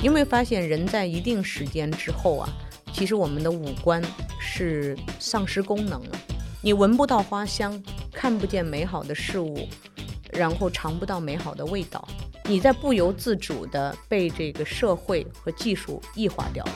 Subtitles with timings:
[0.00, 2.48] 你有没有发现，人在一定时间之后啊，
[2.92, 4.00] 其实我们的五官
[4.40, 6.16] 是丧失功能了。
[6.62, 7.82] 你闻不到花香，
[8.12, 9.68] 看不见美好的事物，
[10.32, 12.06] 然后尝不到美好的味道，
[12.44, 16.72] 你在不由自主的被这个社会和技术异化掉了。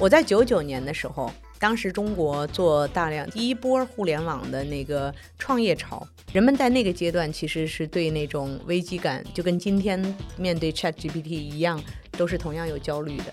[0.00, 1.30] 我在九九年的时候。
[1.64, 9.98] 当时中国做大量第一波互联网的那个创业潮，人们在那个阶段其实是对那种危机感，就跟今天
[10.36, 11.82] 面对 Chat GPT 一样，
[12.18, 13.24] 都是同样有焦虑的。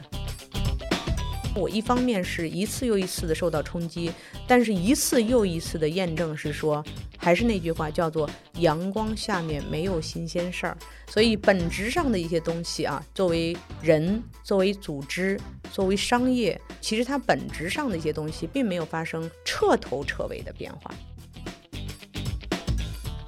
[1.53, 4.09] 我一方面是一次又一次的受到冲击，
[4.47, 6.81] 但是一次又一次的验证是说，
[7.21, 10.75] 还是那句话叫做阳光下面没有新鲜事儿。
[11.07, 15.39] 所以本质上的一些东西啊，作为人、作为组织、
[15.71, 20.91] 作为商业，其实它本质上的一些东西并没有发生彻头彻尾的变化。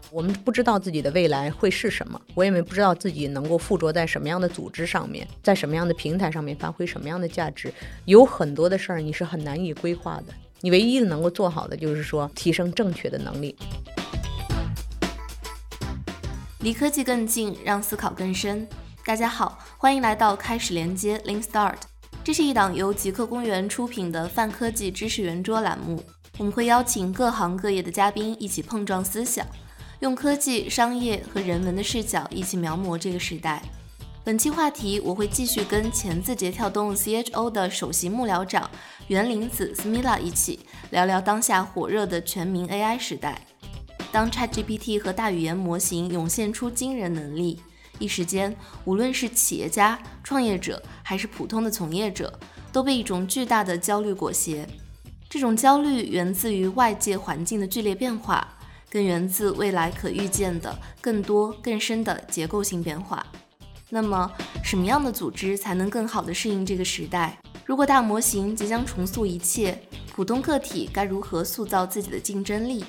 [0.10, 7.74] 我们不知道自己的未来会是什么，我也没不知道自己能够附着在什么样的组织上面，在什么样的平台上面发挥什么样的价值。
[8.06, 10.34] 有很多的事儿你是很难以规划的，
[10.66, 13.54] 你唯一能够做好的就是说提升正确的能力。
[16.62, 18.66] 离科技更近，让思考更深。
[19.06, 21.76] 大家好，欢迎来到开始连接 Link Start。
[22.24, 26.02] 这是一档由极客公园出品的泛科技知识圆桌栏目。
[26.38, 29.46] 我们会邀请各行各业的嘉宾一起碰撞思想，
[30.00, 33.62] 用科技、商业和人文的视角一起描摹这个时代。
[34.26, 38.72] 本期话题，我会继续跟前字节跳动 CHO 的首席幕僚长
[39.08, 43.42] 袁林子 Smila 一起聊聊当下火热的全民 AI 时代。
[44.14, 47.60] 当 ChatGPT 和大语言模型涌现出惊人能力，
[48.00, 52.40] 一时间，无论是企业家、创业者，还是普通的从业者，
[52.72, 54.66] 都被一种巨大的焦虑裹挟。
[55.30, 58.56] 这种焦虑源自于外界环境的剧烈变化，
[58.90, 63.26] 更源自未来可预见的更多、更深的结构性变化。
[63.96, 64.32] 那么，
[64.64, 67.38] 什么样的组织才能更好地适应这个时代？
[67.64, 69.80] 如果大模型即将重塑一切，
[70.12, 72.84] 普通个体该如何塑造自己的竞争力？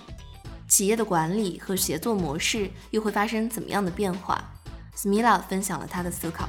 [0.67, 4.43] 企业的管理和协作模式又会发生怎么样的变化
[4.97, 6.49] ？Smila 分享了他的思考。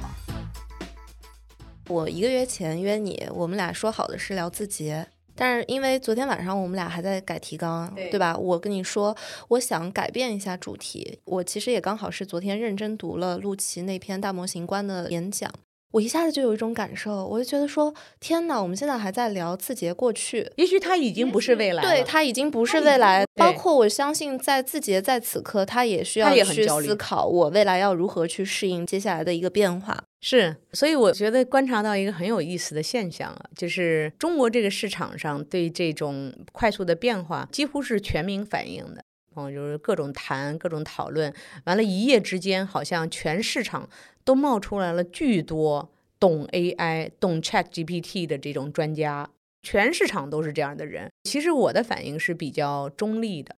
[1.86, 8.36] 我一个月前约你，我们俩说好的是聊字节，但是因为昨天晚上我们俩还在改提纲，对吧？
[8.36, 9.14] 我跟你说，
[9.48, 11.18] 我想改变一下主题。
[11.26, 15.52] 我其实也刚好是昨天认真读了陆琪那篇大模型观的演讲。
[15.92, 23.24] 我一下子就有一种感受，我就觉得说，天哪，我们现在还在聊字节过去，也许它已经不是未来，对，它已经不是未来。
[23.34, 30.04] 包括我相信，在字节在此刻，它也需要去思考，我未来要如何去适应接下来的一个变化。
[30.28, 39.04] 是，所以我觉得观察到一个很有意思的现象啊，就是中国这个市场上对这种快速的变化几乎是全民反应的。
[39.36, 41.32] 嗯，就是各种谈，各种讨论，
[41.66, 43.88] 完了，一夜之间，好像全市场
[44.24, 49.30] 都冒出来了巨多懂 AI、懂 Chat GPT 的这种专家，
[49.62, 51.08] 全市场都是这样的人。
[51.22, 53.54] 其实我的反应是比较中立的，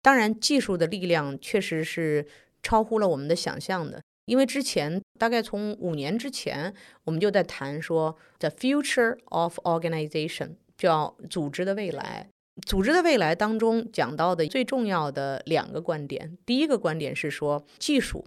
[0.00, 2.24] 当然，技术的力量确实是
[2.62, 6.72] 超乎了我们的想象的，因为之前大概从五年之前，
[7.04, 12.28] 我们就在谈说 The future of organization，叫组织的未来。
[12.66, 18.26] 组织的未来当中讲到的最重要的两个观点，第一个观点是说技术，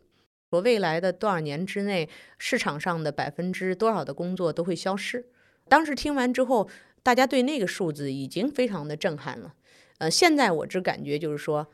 [0.50, 5.27] 说未来的多少年之内，市场上的百分之多少的工作都会消失。
[5.69, 6.67] 当时听完之后，
[7.03, 9.53] 大家对那个数字已经非常的震撼了。
[10.00, 11.67] 呃，现在我只感觉就是说，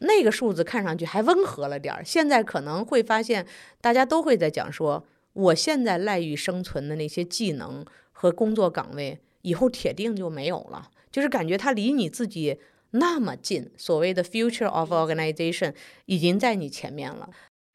[0.00, 2.04] 那个数字看上去还温和了点儿。
[2.04, 3.46] 现在可能会发现，
[3.80, 10.90] 大家都会在讲说，我现在赖以生存的那些技能和工作岗位，以后铁定就没有了。
[11.10, 12.58] 就是感觉它离你自己
[12.90, 15.74] 那么近，所谓的 future of organization
[16.04, 17.30] 已经在你前面了。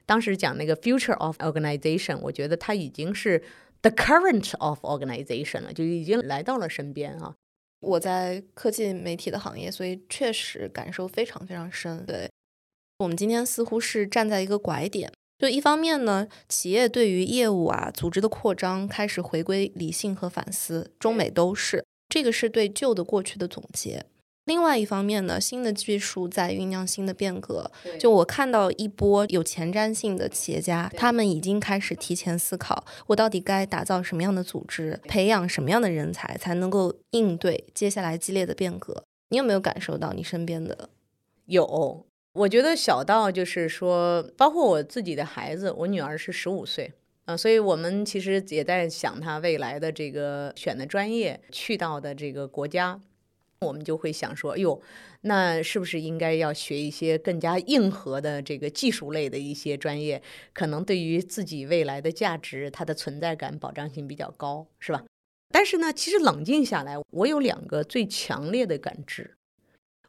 [0.06, 3.42] 当时讲那个 future of organization，我觉得它已经是
[3.80, 7.34] the current of organization 了，就已经来到了身边啊。
[7.82, 12.06] 我在科技媒体的行业，所以确实感受非常非常深。
[12.06, 12.30] 对
[12.98, 21.84] 我们今天似乎是站在一个拐点，就一方面呢，企业对于业务啊、组织的扩张开始回归理性和反思，中美都是。
[22.08, 24.06] 这个是对旧的过去的总结。
[24.44, 27.70] 另外一方面呢，新的技术在酝酿新的变革。
[27.98, 39.04] 就我看到一波有前瞻性的企业家，他们已经开始提前思考，我到底该打造什么样的组织，培养什么样的人才，才能够应对接下来激烈的变革。
[39.28, 40.90] 你有没有感受到你身边的？
[41.46, 42.04] 有，
[42.34, 46.92] 我觉得小到就是说，包括我自己的孩子，我女儿是十五岁。
[47.24, 53.00] 啊，所以我们其实也在想他未来的这个选的专业，去到的这个国家。
[53.62, 54.80] 我们就会想说，哟，
[55.22, 60.22] 那是不是应该要学一些更加硬核的这个技术类的一些专业？
[60.52, 65.04] 可能对于自己未来的价值、它的存在感保障性比较高，是吧？
[65.50, 69.36] 但是呢，其实冷静下来，我有两个最强烈的感知。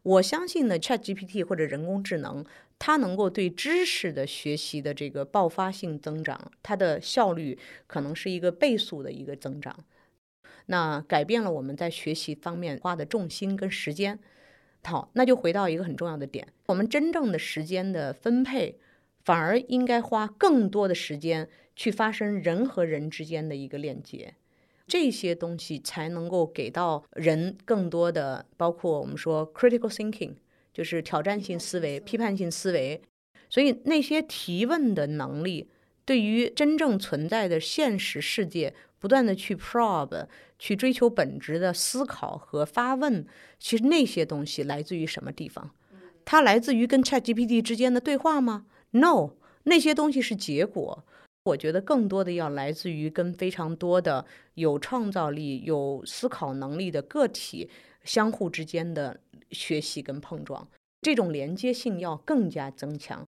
[0.02, 2.46] 我相信呢，ChatGPT 或者人工智能，
[2.78, 7.58] 它能够对知识的学习的这个爆发性增长，它的效率
[7.88, 9.86] 可能是一个倍速的一个增长。
[10.68, 14.20] 那改变了我们在学习方面花的重心跟时间。
[14.84, 18.78] 好，那就回到一个很重要的点，我们真正的时间的分配，
[19.24, 24.36] 反而应该花更多的时间去发生人和人之间的一个链接。
[24.86, 30.34] 这些东西才能够给到人更多的，包括我们说 critical thinking，
[30.74, 33.02] 就是挑战性思维、批判性思维。
[33.50, 35.70] 所以那些提问的能力，
[36.04, 38.74] 对于真正存在的现实世界，
[39.04, 40.28] 不断的去 probe、
[40.58, 43.26] 去追求本质的思考和发问，
[43.60, 45.72] 其实那些东西来自于什么地方？
[46.24, 49.32] 它来自于跟 ChatGPT 之间的对话吗？No，
[49.64, 51.04] 那些东西是结果。
[51.44, 57.70] 我觉得更多的要来自于跟非常多的有创造力、有思考能力的个体
[58.06, 59.20] 相互之间的
[59.52, 60.66] 学习跟碰撞，
[61.02, 63.28] 这种连接性要更加增强。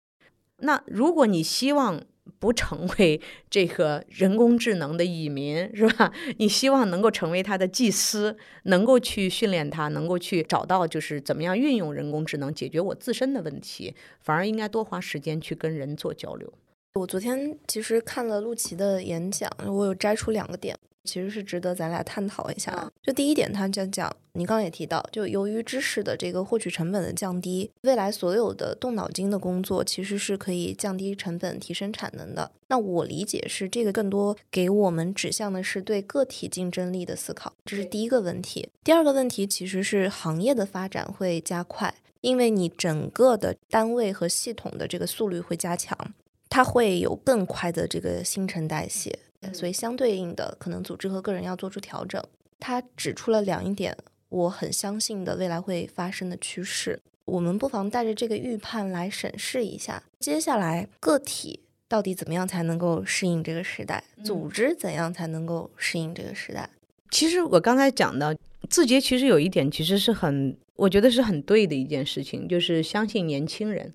[0.59, 2.03] 那如果你希望
[2.43, 6.13] 不成为这个人工智能的蚁民，是吧？
[6.39, 16.53] 你希望能够成为他的祭司，能够去训练他，能够去找到就是怎么样运用人工智能解决我自身的问题，反而应该多花时间去跟人做交流。
[16.95, 22.91] 我昨天其实看了陆琪的演讲，我有摘出两个点，其实是值得咱俩探讨一下。
[23.03, 32.51] 就第一点，他就讲，你刚刚也提到，就由于知识的这个获取成本的降低，未来所有的动脑筋的工作其实是可以降低成本、提升产能的。
[32.69, 38.69] 那我理解是这个更多给我们指向的是对个体竞争力的思考，这是第一个问题。
[38.83, 45.97] 第二个问题其实是行业的发展会加快，因为你整个的单位和系统的这个速率会加强。
[46.49, 49.19] 它会有更快的这个新陈代谢，
[49.53, 52.23] 所以相对应的，可能组织和个人要做出调整。
[52.61, 53.97] 他指出了两一点，
[54.29, 57.01] 我很相信的未来会发生的趋势。
[57.25, 66.69] 我们不妨带着这个预判来审视一下，接下来个体到底怎么样才能够适应这个时代，组织怎样才能够适应这个时代。
[67.11, 68.35] 其实我刚才讲到
[68.71, 73.93] 字节，其实有一点其实是很，我觉得是很对的一件事情，就是相信年轻人。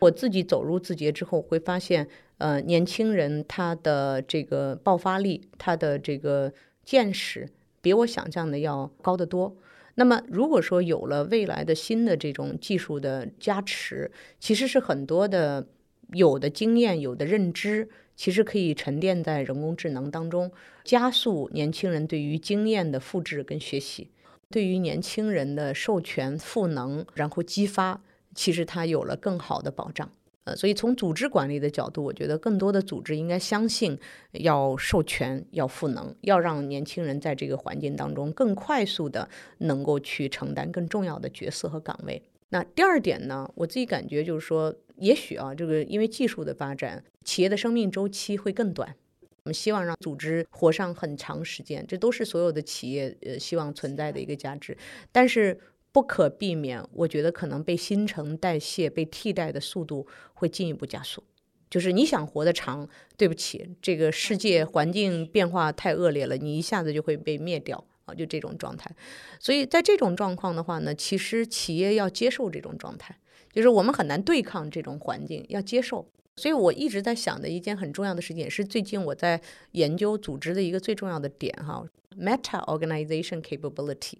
[0.00, 2.08] 我自己走入字节之后，会发现，
[2.38, 6.52] 呃，年轻人他的这个爆发力，他的这个
[6.84, 7.48] 见识，
[7.82, 9.56] 比我想象的要高得多。
[9.96, 15.66] 那么，如果说有了未来的新的这种技术的加持，其实是很多的
[16.12, 20.50] 有的经验、有的认知，其实可以沉淀在人工智能当中，
[20.82, 24.08] 加速年轻人对于经验的复制跟学习，
[24.48, 28.00] 对于年轻人的授权赋能，然后激发。
[28.40, 30.10] 其实它有了更好的保障，
[30.44, 33.98] 呃，所以从组织管理的角度，我觉得更多的组织应该相信
[34.32, 39.28] 要授权、要赋能，要让年轻人在这个环境当中更快速的
[39.58, 42.22] 能够去承担更重要的角色和岗位。
[42.48, 54.74] 那第二点呢，我自己感觉就是说，也许啊，这个因为技术的发展，企业的生命周期会更短，我们希望让组织活上很长时间，这都是所有的企业呃希望存在的一个价值，
[55.12, 55.60] 但是。
[55.92, 61.22] 不可避免，我觉得可能被新陈代谢、被替代的速度会进一步加速。
[61.68, 68.14] 就是你想活得长，对不起，这个世界环境变化太恶劣了，你一下子就会被灭掉啊！
[68.14, 68.90] 就这种状态。
[69.38, 73.16] 所以在这种状况的话呢，其实企业要接受这种状态，
[73.52, 76.10] 就是我们很难对抗这种环境，要接受。
[76.36, 79.40] 所以我一直在想的一件很重要的事情，也是最近我在
[79.72, 81.84] 研究组织的一个最重要的点哈
[82.16, 84.14] ，meta organization capability。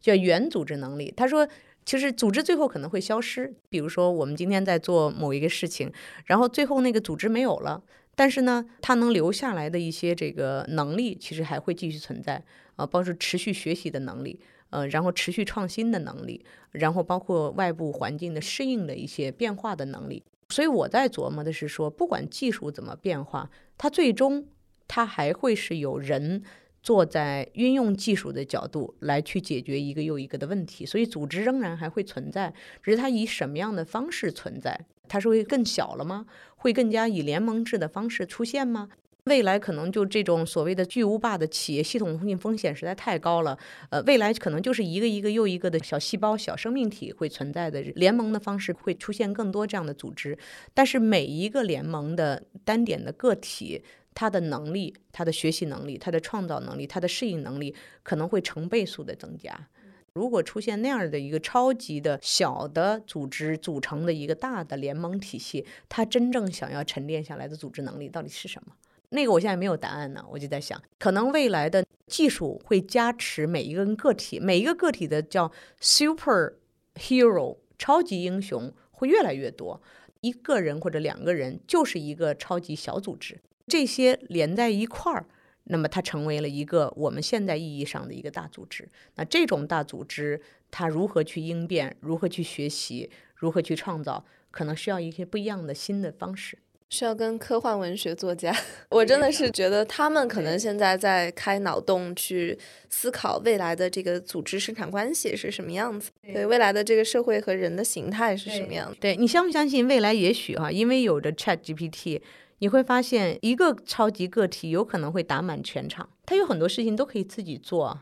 [0.00, 1.12] 叫原组织能力。
[1.16, 1.46] 他说，
[1.84, 3.54] 其实组织最后可能会消失。
[3.68, 5.92] 比如说，我们今天在做某一个事情，
[6.26, 7.82] 然后最后那个组织没有了，
[8.14, 12.42] 但是呢，它能留下来的一些这个能力，其实还会继续存在
[12.76, 14.38] 啊，包括持续学习的能力，
[14.70, 20.22] 呃，然后持续创新的能力，然后包括外部环境的适应的一些变化的能力。
[20.50, 24.46] 所以我在琢磨的是说，不管技术怎么变化，它最终
[24.86, 26.42] 它还会是有人。
[26.82, 34.86] 坐在运用技术的角度来去解决一个又一个的问题，所以组织仍然还会存在，只是它以什么样的方式存在？
[35.06, 36.26] 它是会更小了吗？
[36.56, 38.88] 会更加以联盟制的方式出现吗？
[39.24, 43.58] 未来可能就这种所谓的巨无霸的企业系统性风险实在太高了，
[43.90, 50.38] 呃，未来可能就是一个一个又一个的小细胞、小生命体会存在的联盟的方式会出现更多这样的组织，
[50.72, 53.82] 但是每一个联盟的单点的个体。
[54.14, 59.68] 他的能力、他的学习能力、他的创造能力、他的适应能力可能会成倍数的增加。
[60.12, 68.74] 如果出现那样的一个超级的小的组织组成的一个大的联盟体系，它真正想要沉淀下来的组织能力到底是什么？
[69.10, 75.50] 那个我现在没有答案呢，我就在想，可能未来的技术会加持每一个人个体，每一个个体的叫
[75.80, 76.54] super
[76.94, 79.80] hero 超级英雄会越来越多，
[80.20, 83.40] 一个人或者两个人就是一个超级小组织，
[83.70, 85.24] 这些连在一块儿，
[85.64, 88.88] 那么它成为了一个我们现在意义上的一个大组织。
[89.14, 96.58] 那这种大组织它如何去应变，如何去学习，如何去创造，可能需要一些不一样的新的方式。
[96.92, 98.52] 需要跟科幻文学作家，
[98.90, 102.58] 我真的是觉得他们可能现在在开脑洞去
[102.88, 108.96] 思考未来的这个组织生产关系是什么样子，对未来的这个社会和人的形态是什么样子。
[109.00, 112.20] 对你相不相信未来也许哈，因为有着 Chat GPT，
[112.60, 118.00] 你会发现一个超级个体有可能会打满全场，他有很多事情都可以自己做。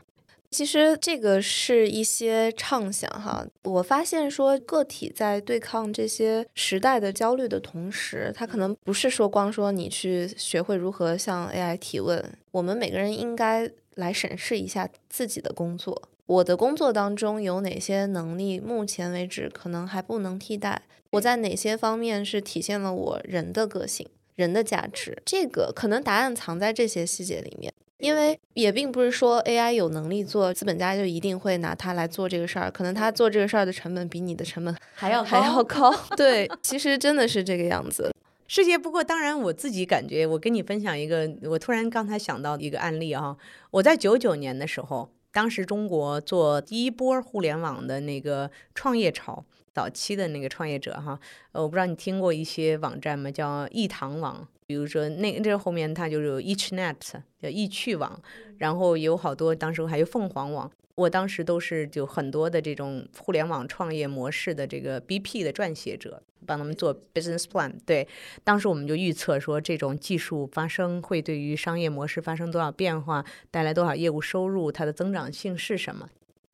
[0.51, 27.73] 其实这个是一些畅想哈，我发现说个体在对抗这些时代的焦虑的同时，他可能不是说光说你去学会如何向 AI 提问，我们每个人应该来审视一下自己的工作，我的工作当中有哪些能力，目前为止可能还不能替代，我在哪些方面是体现了我人的个性、人的价值，这个可能答案藏在这些细节里面。
[27.97, 32.71] 因为也并不是说 AI 有能力做，资本家就一定会拿它来做这个事儿。
[32.71, 35.93] 可能他做这个事儿的成本比你的成本 还要还要高。
[36.15, 38.09] 对，其实真的是这个样子。
[38.47, 43.35] 世界不过，当然我自己感觉，我跟你分享一个，我突然刚才想到一个案例啊。
[43.69, 49.43] 我在九九年的时候，当时中国做第一波互联网的那个创业潮，
[49.73, 51.19] 早期的那个创业者哈，
[51.51, 53.31] 呃，我不知道你听过一些网站吗？
[53.31, 54.47] 叫易堂网。
[54.65, 56.95] 比如说，那这后面它就是有 EachNet
[57.41, 58.21] 叫易趣网，
[58.59, 60.71] 然后有好多，当时还有凤凰网。
[60.93, 67.73] 我当时都是就很多的这种互联网创业模式的这个 BP 的撰写者，帮他们做 business plan。
[67.85, 68.07] 对，
[68.43, 76.09] 当时我们就预测说，这种技术发生会对于商业模式发生多少变化，带来多少业务收入，它的增长性是什么。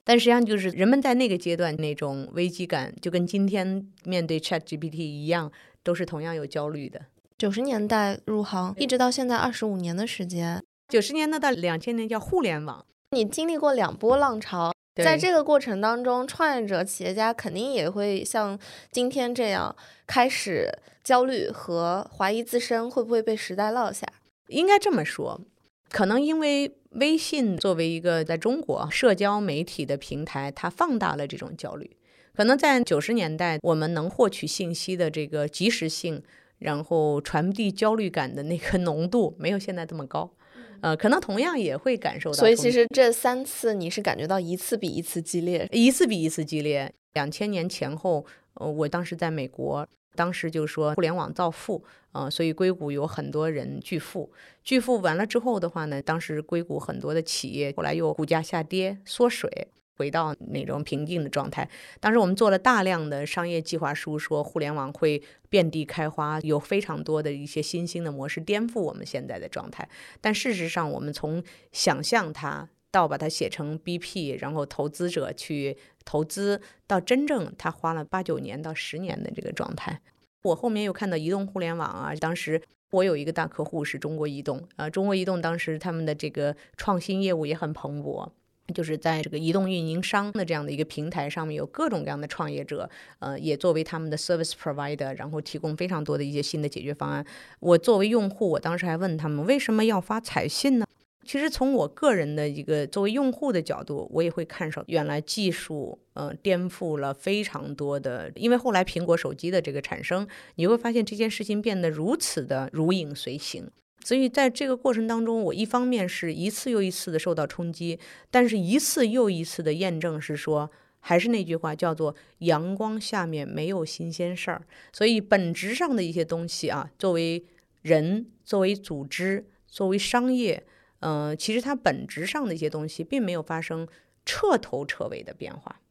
[0.06, 5.52] 但实际上，就是人们在那个阶段那种危机感，就跟今天面对 ChatGPT 一样，
[5.84, 7.02] 都是同样有焦虑的。
[7.38, 10.64] 九十年代入行，一直到现在二十五年的时间。
[10.88, 14.72] 九十年代到两千年叫互联网，你经历过两波浪潮，
[15.04, 18.58] 在这个过程当中，创业者、企业家肯定也会像
[18.92, 20.72] 今天这样开始
[21.04, 24.08] 焦虑和怀疑自身会不会被时代落下。
[24.50, 25.42] 应该这么说，
[25.90, 31.90] 可能因为微信作为一个在中国社交媒体的平台，它放大了这种焦虑。
[32.34, 36.24] 可能在九十年代，我们能获取信息的这个及时性。
[36.58, 40.32] 然后传递焦虑感的那个浓度没有现在这么高，
[40.80, 42.38] 呃，可能同样也会感受到。
[42.38, 46.90] 所以其实这三次你是感觉到一次比一次激烈，一次比一次激烈。
[47.14, 49.86] 两千年前后，呃，我当时在美国，
[50.16, 54.32] 当时就说互联网造富，呃，所以硅谷有很多人巨富，
[54.64, 59.68] 巨富完了之后的话呢，当时硅谷很多的企业后来又股价下跌缩水。
[59.98, 61.70] 回到那种平静的状态。
[62.02, 69.88] 当时我们做了大量的商业计划书，说互联网会遍地开花，有非常多的一些新兴的模式颠覆我们现在的状态。
[70.20, 71.42] 但事实上，我们从
[71.72, 75.75] 想象它到把它写成 BP，然后投资者去
[76.06, 80.00] 投资，到真正它花了八九年到十年的这个状态。
[80.44, 82.62] 我后面又看到移动互联网啊，当时
[82.92, 88.30] 我有一个大客户是中国移动啊，中国移动当时他们的这个创新业务也很蓬勃。
[88.74, 97.24] 就是在这个移动运营商的这样的一个平台上面，有各种各样的创业者，呃，也作为他们的 service provider，然后提供非常多的一些新的解决方案。
[97.60, 100.86] 我作为用户，我当时还问他们为什么要发彩信呢？
[101.25, 108.32] 其实从我个人的一个作为用户的角度，我也会看上原来技术，呃，颠覆了非常多的。
[108.36, 113.67] 因为后来苹果手机的这个产生，你会发现这件事情变得如此的如影随形。
[114.03, 122.15] 所以在这个过程当中，我一方面是一次又一次的受到冲击，但是一次又一次的验证是说，还是那句话叫做
[122.46, 124.62] “阳光下面没有新鲜事儿”。
[124.94, 127.44] 所以本质上的一些东西啊，作为
[127.82, 130.63] 人、作为组织、作为商业，
[131.00, 133.88] 嗯，其实它本质上的一些东西并没有发生
[134.25, 135.82] 彻头彻尾的变化。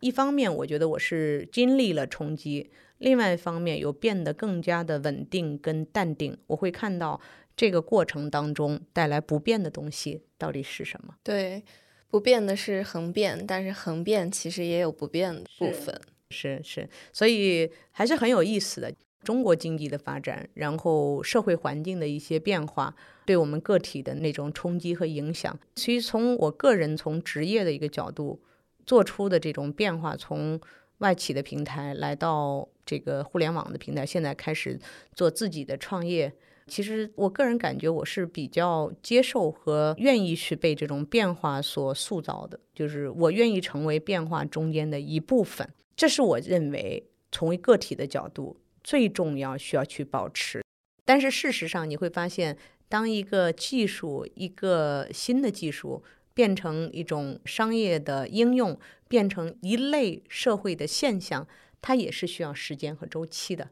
[0.00, 6.38] 一方面，我觉得我是经历了冲击；另外一方面，有变得更加的稳定跟淡定。
[6.48, 7.20] 我会看到。
[7.56, 11.14] 这个过程当中带来不变的东西到底是什么？
[11.22, 11.62] 对，
[12.08, 16.00] 不变的是恒变，但是恒变其实也有不变的部分。
[16.30, 18.90] 是是，所以还是很有意思的。
[19.22, 22.94] 中国经济的发展，然后社会环境的一些变化，
[23.26, 25.58] 对我们个体的那种冲击和影响。
[25.74, 28.40] 其实从我个人从职业的一个角度，
[28.86, 30.60] 做出的这种变化，从
[30.98, 34.78] 外企的平台来到这个互联网的平台，现在开始
[35.14, 36.32] 做自己的创业。
[36.66, 45.68] 其实我个人感觉我是比较接受和愿意去被这种变化所塑造的，就是我愿意成为变化中间的一部分。
[45.96, 50.62] 这是我认为从个体的角度最重要需要去保持。
[51.04, 52.56] 但是事实上你会发现，
[52.88, 56.02] 当一个技术、一个新的技术
[56.34, 61.46] 变成一种商业的应用，变成一类社会的现象，
[61.82, 63.68] 它也是需要时间和周期的。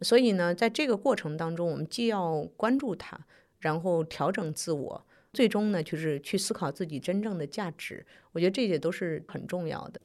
[0.00, 3.20] 所以呢，在这个过程当中，我们既要关注它，
[3.60, 8.04] 然后调整自我，最终呢，就是去思考自己真正的价值。
[8.32, 10.00] 我觉得这些都是很重要的，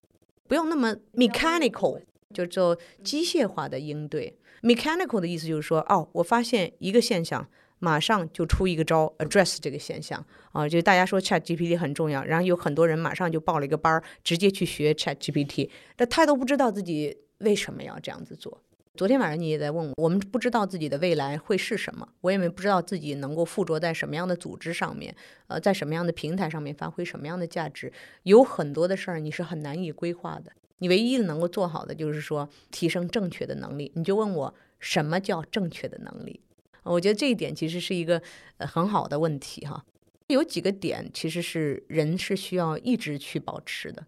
[0.48, 2.00] 不用那么 mechanical，
[2.34, 4.38] 就做机械化的应对。
[4.62, 7.48] mechanical 的意思就是说，哦，我发现一个现象，
[7.80, 18.62] 马上就出一个招 address 这个现象啊，就大家说 Chat GPT 很重要，然后有很多人马上就报了一个班儿，直接去学 Chat GPT，那他都不知道自己为什么要这样子做。
[18.96, 25.16] 昨天晚上你也在问我，我们不知道自己的未来会是什么，我也没不知道自己能够附着在什么样的组织上面，
[25.46, 27.94] 呃，在什么样的平台上面发挥什么样的价值，
[28.24, 30.52] 有很多的事儿你是很难以规划的。
[30.80, 33.92] 你唯一能够做好的就是说提升正确的能力。
[33.96, 36.42] 你就问我什么叫正确的能力？
[36.84, 38.22] 我觉得这一点其实是一个
[38.58, 39.86] 呃很好的问题哈。
[40.28, 44.06] 有几个点其实是人是需要一直去保持的。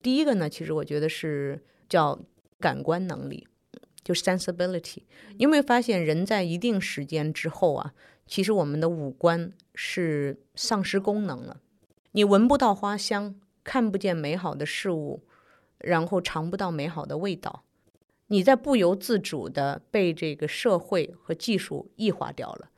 [0.00, 2.18] 第一个呢，其实我觉得是叫
[2.60, 3.46] 感官能力。
[4.04, 4.98] 就 sensibility，
[5.30, 7.92] 你有没有发现人在一定时间之后啊，
[8.24, 11.60] 其实我们的五官是丧失功能了。
[12.12, 15.24] 你闻不到花香，看不见美好的事物，
[15.78, 17.64] 然后尝不到美好的味道，
[18.28, 22.70] 你在不由自主的被这个社会和技术异化掉了。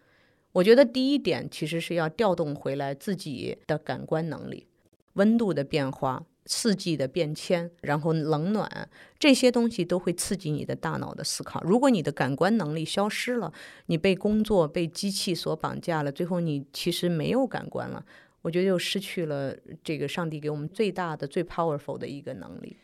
[0.53, 4.67] 我觉得第一点其实是要调动回来自己的感官能力，
[5.15, 6.25] 温度的变化。
[6.51, 8.89] 四季的变迁，然后冷暖
[9.19, 11.61] 这些东西都会刺激你的大脑的思考。
[11.63, 13.53] 如果你的感官能力消失了，
[13.85, 18.03] 你被工作、被机器所绑架了，最后你其实没有感官了。
[18.41, 22.75] 我觉得又失去了这个上帝给我们最大的、最 powerful 的一个能力。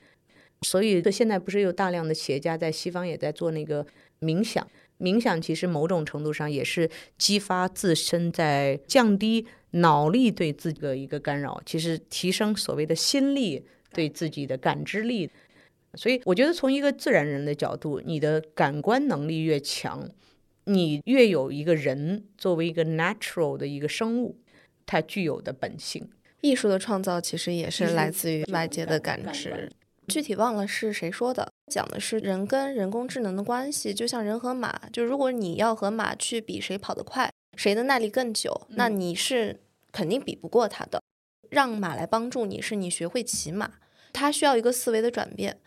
[0.64, 3.86] 所以现在不是有大量的企业家在西方也在做那个
[4.20, 4.66] 冥想。
[4.98, 9.46] 冥想其实某种程度上也是激发自身在降低。
[9.76, 13.60] 脑力对自己的一个干扰，其实提升所谓的心力
[13.92, 15.28] 对自己的感知力。
[15.94, 20.08] 所以我觉得从一个自然人的角度，你的感官能力越强，
[20.66, 24.38] 你越有一个人作为一个 natural 的一个生物，
[24.86, 26.08] 它具有的本性。
[26.40, 29.72] 艺术的创造其实也是来自于外界的感知。
[30.08, 34.88] 具体忘了是谁说的，讲的是人跟人工智能的关系，就像人和马。
[34.92, 39.60] 就如果你要和马去比谁跑得快，谁的耐力更久，那你是。
[39.96, 41.00] 肯定比不过他的，
[41.50, 43.74] 让马来帮助你是你学会骑马，
[44.12, 45.60] 它需要一个思维的转变。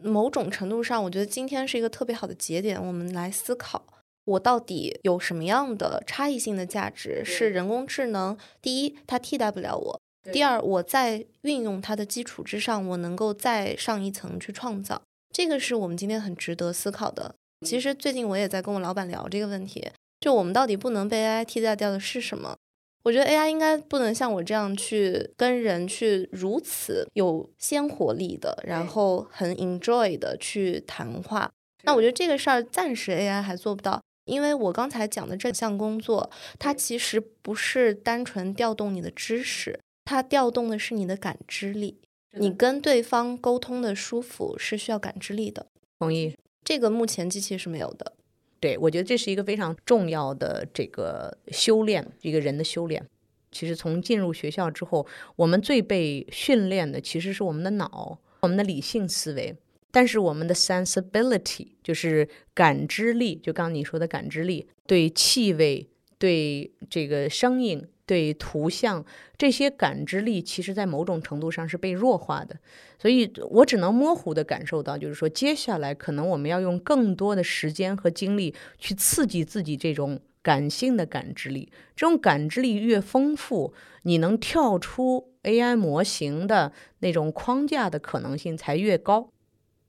[0.00, 3.84] 某种程度上，我觉得今天是一个特别好的节点，我们来思考
[4.24, 8.38] 我到底有什么样的差异性的价值是人工智能。
[8.62, 10.00] 第一，它替代不了我；
[10.32, 15.00] 第二，我在运用它的基础之上，我能够再上一层去创造。
[15.32, 17.34] 这个是我们今天很值得思考的。
[17.66, 22.56] 其实最近我也在跟我老板聊这个问题，就我们到底不能被 AI 替代掉的是什么？
[23.04, 31.50] 我觉得 AI 应该不能像我这样去跟人去如此有鲜活力的，然后很 enjoy 的去谈话。
[31.84, 41.98] 那我觉得这个事儿暂时 AI 还做不到，因为我刚才讲的这项工作，它其实不是单纯调动你的知识，它调动的是你的感知力。
[42.38, 45.66] 你跟对方沟通的舒服是需要感知力的。
[45.98, 46.34] 同意。
[46.64, 48.14] 这个目前机器是没有的。
[48.58, 53.06] 对，我觉得这是一个非常重要的这个修炼，一个人的修炼。
[53.52, 59.54] 其实从进入学校之后，我们最被训练的其实是我们的脑，我们的理性思维。
[59.90, 65.88] 但是我们的 sensibility 就是感知力，就刚刚你说的感知力，对气味，
[66.18, 67.86] 对这个声音。
[68.08, 69.04] 对图像
[69.36, 72.56] 这些感知力，其实在某种程度上是被弱化的，
[73.00, 81.68] 所以我只能模糊的感受到，就是说接下来可能我们要用更多的时间和精力去刺激自己这种感性的感知力。
[81.96, 86.70] 这种感知力越丰富，你能跳出 AI 模型的
[87.00, 89.30] 那种框架的可能性才越高。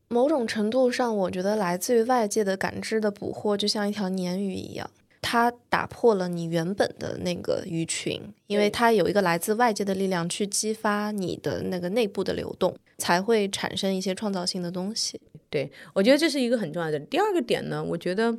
[0.07, 4.89] 某种程度上，我觉得来自于外界的感知的捕获，就像一条鲶鱼一样。
[5.29, 15.19] 它打破了你原本的那个鱼群，因为它有一个来自外界的力量去激发你的那个内部的流动，才会产生一些创造性的东西。
[15.49, 16.97] 对我觉得这是一个很重要的。
[16.97, 18.37] 第二个点呢，我觉得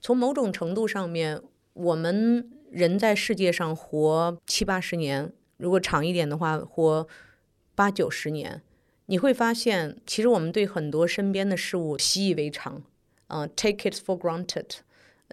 [0.00, 1.38] 从某种程度上面，
[1.74, 7.06] 我们人在世界上活七八十年，如果长一点的话，活
[7.74, 8.62] 八九十年。
[9.04, 12.82] 你会发现，其实我们对很多身边的事物习以为常，
[13.26, 14.64] 呃，take it for granted。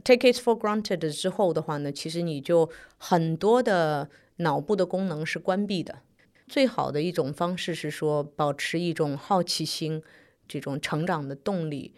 [0.04, 6.00] Take it for granted 之后的话呢，其实你就很多的脑部的功能是关闭的。
[6.48, 10.02] 最好的一种方式是说，保持一种好奇心，
[10.48, 11.94] 这种成长的动力。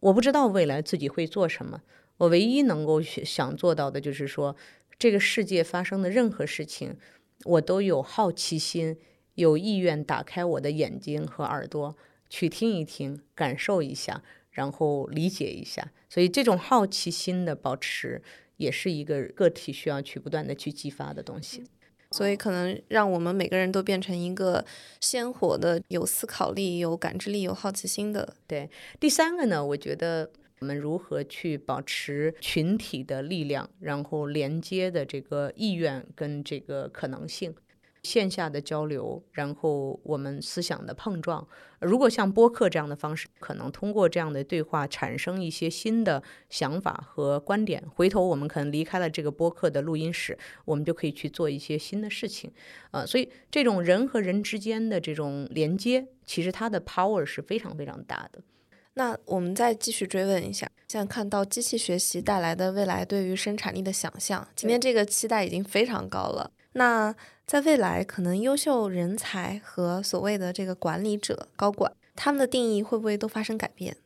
[0.00, 1.82] 我不知道未来自己会做什么，
[2.18, 4.54] 我唯一能够想做到的就是说，
[4.96, 6.96] 这个世界发生的任何事情，
[7.44, 8.96] 我都有好奇心，
[9.34, 11.96] 有意愿打开我的眼睛和耳朵
[12.28, 15.90] 去听一听，感受一下，然后理解一下。
[16.08, 18.22] 所以，这种好奇心的保持，
[18.56, 21.64] 也是一个个体需要去不断的去激发的东西。
[22.10, 24.64] 所以，可能让我们每个人都变成一个
[25.00, 28.34] 鲜活的、有思考力、有感知力、有好奇心的。
[28.46, 37.54] 对，第三个呢，我觉得我们如何去保持群体的力量，然后连接的这个意愿跟这个可能性。
[38.08, 41.46] 线下的交流，然后我们思想的碰撞。
[41.80, 47.84] 如果像播客这样的方式，可能通过这样的对话产生一些新的想法和观点。
[47.94, 52.50] 回头我们可能离开了这个播客的录音室，我们就可以去做一些新的事情。
[52.92, 58.40] 呃，所以这种人和人之间的这种连接，其实它的 power 是非常非常大的。
[58.94, 66.50] 那我们再继续追问一下，现在看到机器学习带来的未来对于生产力的想象，今天这个期待已经非常高了。
[66.72, 67.14] 那
[67.48, 73.96] 在未来，可能优秀人才和所谓的这个管理者、高管，他们的定义会不会都发生改变？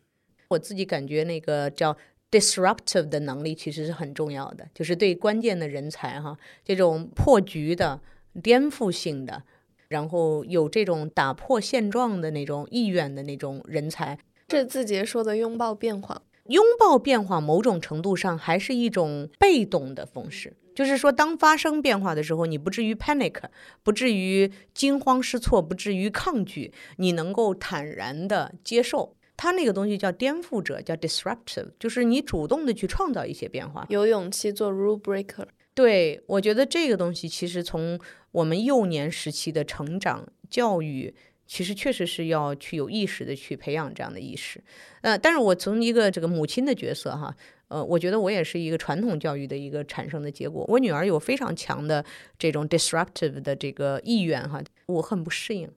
[0.46, 1.96] 我自己感觉，那个叫
[2.30, 8.00] disruptive 的能力其实是很重要的，就是对关键的人才哈，这种破局的、
[8.40, 9.42] 颠覆性的，
[9.88, 14.16] 然后有这种打破现状的那种意愿的那种人才。
[14.46, 20.54] 这字节说的拥抱变化，拥抱变化，某种程度上还是一种被动的方式。
[20.74, 23.34] 就是说，当发生变化的时候，你不至于 panic，
[23.82, 29.14] 不至于惊慌失措，不至于抗拒，你能够坦然的接受。
[29.36, 35.46] 它那个东西叫颠覆者，叫 disruptive，就是你主动的去创造一些变化，有勇气做 rule breaker。
[35.74, 37.98] 对我觉得这个东西其实从
[38.30, 41.14] 我们幼年时期的成长教育。
[41.52, 44.58] 其实确实是要去有意识的去培养这样的意识，
[45.02, 47.36] 呃，但是我从一个这个母亲的角色哈，
[47.68, 50.64] 呃，我觉得我也是一个传统教育的一个产生的结果。
[50.66, 52.02] 我女儿有非常强的
[52.38, 55.70] 这种 disruptive 的这个意愿哈，我很不适应。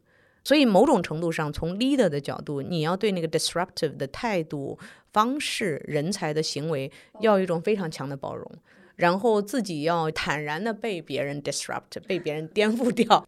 [0.45, 4.79] 所以某种程度上，从 leader 的角度，你要对那个 disruptive 的态度、
[5.11, 8.49] 方式、人才的行为，要有一种非常强的包容，
[8.95, 13.25] 然后自己要坦然的被别人 disrupt，被别人颠覆掉。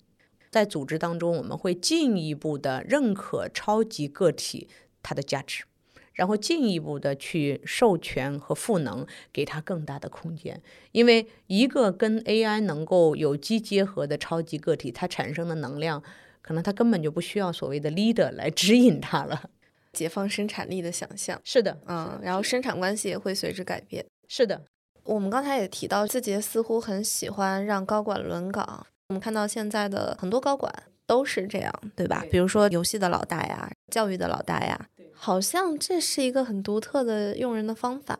[0.57, 4.67] 在组织当中，我们会进一步的认可超级个体
[5.03, 5.65] 它的价值，
[6.13, 10.59] 然后进一步的去授权和赋能，给它更大的空间。
[10.91, 16.01] 因为一个跟 AI 能够有机结合的超级个体，它产生的能量，
[16.41, 19.51] 可能它根本就不需要所谓的 leader 来指引它了。
[19.93, 24.03] 解放生产力的想象，是的，嗯，然后生产关系也会随之改变。
[24.27, 24.65] 是的，
[25.03, 28.87] 我们刚才也提到，字节似乎很喜欢让高管轮岗。
[29.09, 32.25] 我们看到现在的很多高管都是这样，对吧？
[32.29, 38.19] 比如说游戏的老大呀，教育的老大呀，好像这是一个很独特的用人的方法。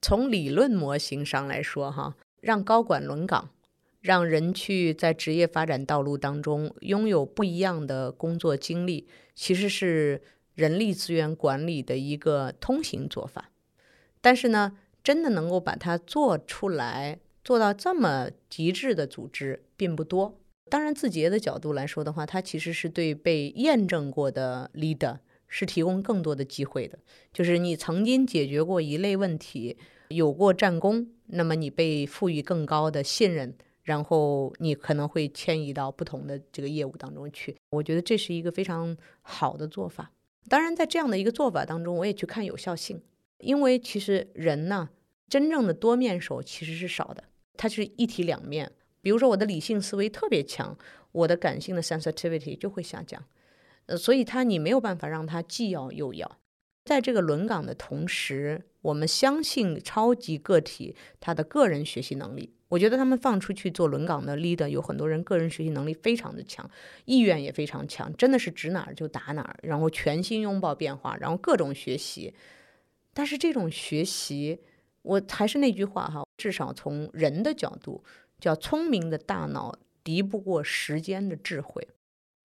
[0.00, 3.50] 从理论模型上来说，哈，让高管轮岗，
[4.00, 10.22] 让人去在职业发展道路当中拥有不一样的工作经历，其实是
[10.54, 13.50] 人力资源管理的一个通行做法。
[14.20, 17.18] 但是呢，真的能够把它做出来。
[17.44, 20.38] 做到这么极致的组织并不多。
[20.70, 25.18] 当然，字节的角度来说的话，它其实是对被验证过的 leader
[25.48, 26.96] 是提供更多的机会的。
[27.32, 29.76] 就是你曾经解决过一类问题，
[30.10, 37.56] 有过战功，那么你被赋予更高的信任，然后你可能会迁移到不同的这个业务当中去。
[37.70, 40.12] 我觉得这是一个非常好的做法。
[40.48, 43.02] 当然，在这样的一个做法当中，我也去看有效性，
[43.38, 44.90] 因为其实人呢，
[45.28, 47.24] 真正的多面手其实是少的。
[47.58, 50.78] 它是一体两面，比如说我的理性思维特别强，
[51.10, 53.22] 我的感性的 sensitivity 就会下降，
[53.86, 56.38] 呃，所以它你没有办法让它既要又要。
[56.84, 62.54] 在这个轮岗的同时，我们相信超级个体他的个人学习能力。
[62.68, 66.68] 我觉得他们放出去做轮岗的 leader，有很多人个人学习能力非常的强，
[67.04, 72.32] 意愿也非常强，真的是指哪儿就打哪儿，然后全心拥抱变化，然后各种学习。
[73.12, 74.60] 但是这种学习。
[75.02, 78.04] 我还是那句话哈，至少从人的角度，
[78.42, 81.86] 叫聪明的大脑敌不过时间的智慧。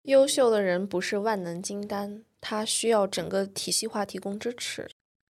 [0.04, 4.90] 优秀的人不是万能金丹，他需要整个体系化提供支持，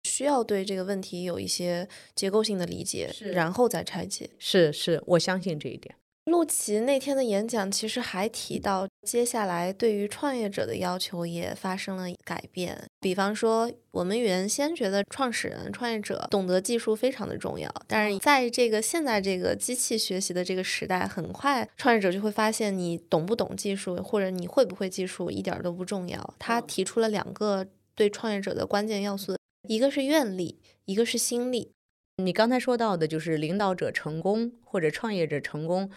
[0.04, 4.30] 需要对这个问题有一些结构性的理解，然后再拆解。
[4.38, 5.96] 是是，我相信这一点。
[6.26, 12.90] 陆琪那天的演讲其实还提到，接下来对于创业者的要求也发生了改变。
[13.00, 26.34] 比方说，我们原先觉得创始人、创业者懂得技术非常的重要，但是在这个现在这个机器学习的这个时代，很快创业者就会发现，你懂不懂技术或者你会不会技术一点都不重要。
[26.40, 31.72] 他提出了两个对创业者的关键要素，一个是愿力，一个是心力。
[32.18, 35.92] 你刚才说到的就是领导者成功或者创业者成功。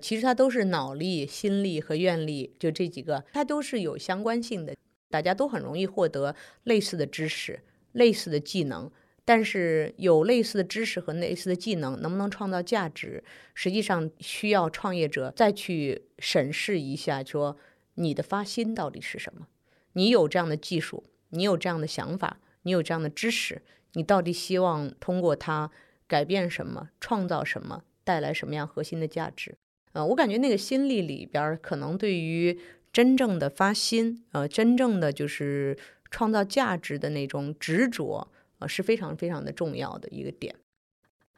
[0.00, 4.74] 其实它都是脑力、心力和愿力，就这几个，它都是有相关性的。
[5.10, 7.60] 大家都很容易获得类似的知识、
[7.92, 8.90] 类似的技能，
[9.24, 13.22] 但是有类似的知识和类似的技能，能不能创造价值，
[13.54, 17.56] 实际上需要创业者再去审视一下，说
[17.94, 19.46] 你的发心到底是什么？
[19.92, 25.70] 你有这样的技术，你有这样的想法，你有这样的知识，你到底希望通过它
[26.08, 29.56] 改变什么、创造什么、带来什么样核心的价值？
[29.94, 32.58] 呃，我感觉那个心力里边，可能对于
[32.92, 35.78] 真正的发心，呃，真正的就是
[36.10, 38.26] 创造价值的那种执着，
[38.58, 40.52] 呃，是非常非常的重要的一个点。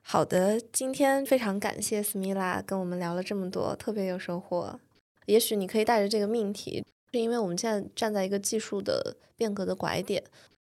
[0.00, 4.80] 好的，今天非常感谢斯密拉跟我们聊了这么多，特别有收获。
[5.26, 10.24] 也许你可以带着这个命题，是因为我们现在站在一个技术的变革的拐点。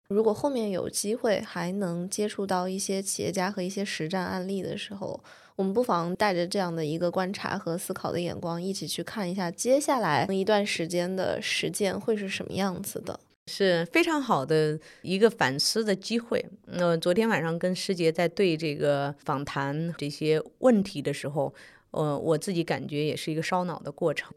[0.09, 5.23] 如果后面有机会还能接触到一些企业家和一些实战案例的时候。
[5.59, 16.45] 我们不妨带着这样的一个观察和思考的眼光，一起去看一下接下来一段时间的实践会是什么样子的，是非常好的一个反思的机会。
[16.67, 21.53] 那昨天晚上跟师姐在对这个访谈这些问题的时候，
[21.91, 24.33] 呃，我自己感觉也是一个烧脑的过程。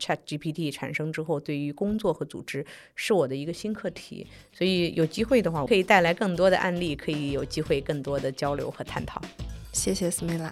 [0.00, 9.22] Chat GPT 产生之后，对于工作和组织是我的一个新课题，所以有机会的话，可以带来更多的案例，可以有机会更多的交流和探讨。
[9.74, 10.50] 谢谢斯梅拉。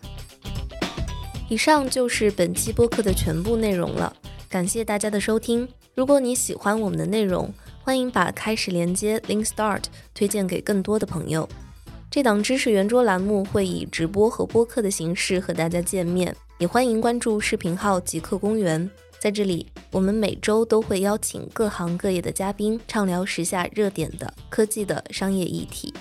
[1.48, 4.14] 以上就是本期播客的全部内容了，
[4.48, 5.68] 感谢大家的收听。
[5.94, 11.48] 如果你喜欢我们的内容，欢迎把开始连接 Link Start 推荐给更多的朋友。
[12.10, 18.90] 这档知识圆桌栏目会以直播和播客的形式和大家见面，也欢迎关注视频号极客公园。
[19.18, 25.92] 在这里，我们每周都会邀请各行各业的嘉宾，畅聊时下热点的科技的商业议题。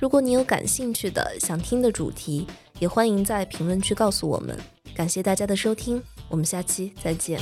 [0.00, 2.46] 如果你有感兴趣的、想听的主题，
[2.78, 4.58] 也欢迎在评论区告诉我们。
[4.94, 7.38] 感谢大家的收听，我们下期再见。